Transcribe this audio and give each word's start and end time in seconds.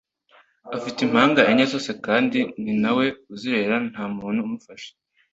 Afite 0.75 0.97
impanga 1.03 1.41
enye 1.51 1.65
zose 1.73 1.91
kandi 2.05 2.39
ninawe 2.63 3.05
uzirerera 3.33 3.77
nta 3.91 4.03
muntu 4.17 4.39
umufasha 4.47 4.91